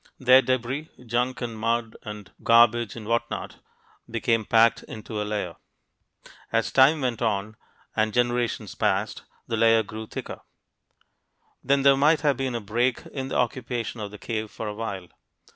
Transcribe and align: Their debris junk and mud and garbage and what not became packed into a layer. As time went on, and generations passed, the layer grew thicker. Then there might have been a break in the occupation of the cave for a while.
Their 0.17 0.41
debris 0.41 0.89
junk 1.05 1.41
and 1.41 1.55
mud 1.55 1.95
and 2.01 2.31
garbage 2.41 2.95
and 2.95 3.05
what 3.07 3.29
not 3.29 3.59
became 4.09 4.45
packed 4.45 4.81
into 4.87 5.21
a 5.21 5.23
layer. 5.23 5.57
As 6.51 6.71
time 6.71 7.01
went 7.01 7.21
on, 7.21 7.55
and 7.95 8.11
generations 8.11 8.73
passed, 8.73 9.21
the 9.45 9.57
layer 9.57 9.83
grew 9.83 10.07
thicker. 10.07 10.41
Then 11.63 11.83
there 11.83 11.95
might 11.95 12.21
have 12.21 12.37
been 12.37 12.55
a 12.55 12.59
break 12.61 13.05
in 13.13 13.27
the 13.27 13.35
occupation 13.37 13.99
of 13.99 14.09
the 14.09 14.17
cave 14.17 14.49
for 14.49 14.67
a 14.67 14.73
while. 14.73 15.07